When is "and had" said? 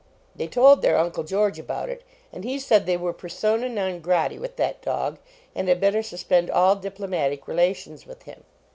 5.53-5.79